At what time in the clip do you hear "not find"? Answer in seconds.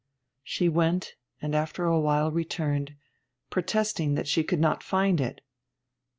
4.59-5.21